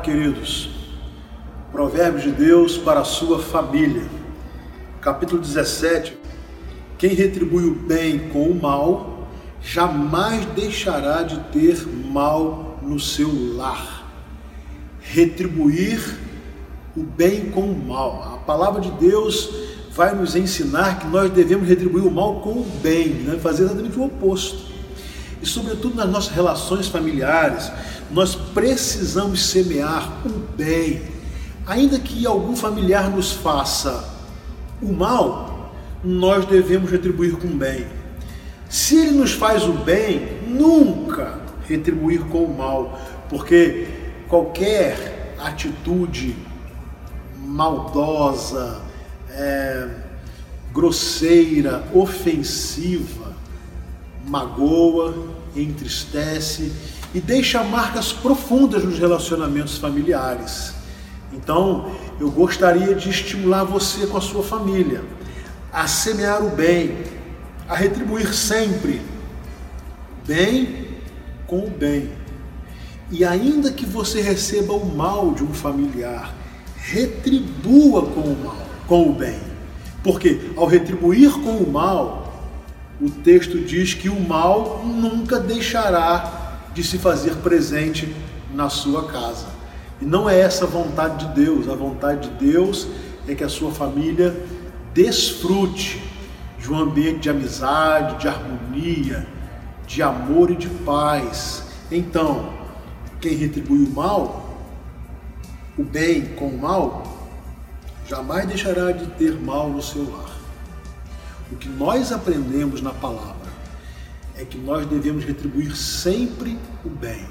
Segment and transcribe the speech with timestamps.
[0.00, 0.70] queridos.
[1.72, 4.04] Provérbios de Deus para a sua família.
[5.00, 6.16] Capítulo 17.
[6.96, 9.28] Quem retribui o bem com o mal,
[9.60, 14.06] jamais deixará de ter mal no seu lar.
[15.00, 16.18] Retribuir
[16.96, 18.34] o bem com o mal.
[18.34, 19.50] A palavra de Deus
[19.92, 23.38] vai nos ensinar que nós devemos retribuir o mal com o bem, né?
[23.38, 24.77] fazer exatamente o oposto.
[25.42, 27.70] E, sobretudo, nas nossas relações familiares,
[28.10, 31.02] nós precisamos semear o bem.
[31.66, 34.08] Ainda que algum familiar nos faça
[34.80, 37.86] o mal, nós devemos retribuir com o bem.
[38.68, 43.86] Se ele nos faz o bem, nunca retribuir com o mal, porque
[44.28, 46.36] qualquer atitude
[47.38, 48.80] maldosa,
[49.30, 49.88] é,
[50.72, 53.32] grosseira, ofensiva,
[54.28, 55.14] magoa,
[55.56, 56.72] entristece
[57.14, 60.74] e deixa marcas profundas nos relacionamentos familiares.
[61.32, 65.04] Então, eu gostaria de estimular você com a sua família
[65.72, 66.96] a semear o bem,
[67.68, 69.00] a retribuir sempre
[70.26, 70.86] bem
[71.46, 72.10] com o bem.
[73.10, 76.34] E ainda que você receba o mal de um familiar,
[76.76, 79.38] retribua com o mal, com o bem.
[80.02, 82.27] Porque ao retribuir com o mal,
[83.00, 88.12] o texto diz que o mal nunca deixará de se fazer presente
[88.52, 89.46] na sua casa.
[90.00, 91.68] E não é essa a vontade de Deus.
[91.68, 92.88] A vontade de Deus
[93.26, 94.36] é que a sua família
[94.92, 96.02] desfrute
[96.58, 99.26] de um ambiente de amizade, de harmonia,
[99.86, 101.64] de amor e de paz.
[101.90, 102.52] Então,
[103.20, 104.58] quem retribui o mal,
[105.76, 107.04] o bem com o mal,
[108.08, 110.37] jamais deixará de ter mal no seu lar.
[111.50, 113.48] O que nós aprendemos na palavra
[114.36, 117.26] é que nós devemos retribuir sempre o bem,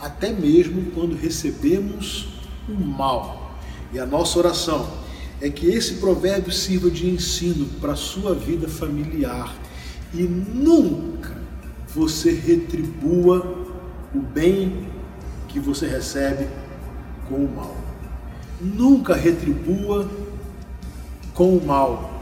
[0.00, 2.28] até mesmo quando recebemos
[2.68, 3.58] o mal.
[3.92, 4.88] E a nossa oração
[5.40, 9.54] é que esse provérbio sirva de ensino para a sua vida familiar
[10.14, 11.36] e nunca
[11.94, 13.66] você retribua
[14.14, 14.86] o bem
[15.48, 16.46] que você recebe
[17.28, 17.76] com o mal.
[18.60, 20.08] Nunca retribua
[21.34, 22.15] com o mal,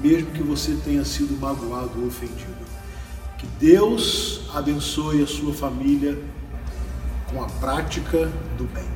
[0.00, 2.62] mesmo que você tenha sido magoado ou ofendido.
[3.38, 6.18] Que Deus abençoe a sua família
[7.26, 8.88] com a prática do bem.